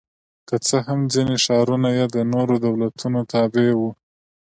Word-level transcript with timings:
که 0.47 0.55
څه 0.67 0.77
هم 0.87 0.99
ځیني 1.13 1.37
ښارونه 1.45 1.89
یې 1.97 2.05
د 2.15 2.17
نورو 2.33 2.55
دولتونو 2.65 3.19
تابع 3.31 3.69
وو 3.79 3.91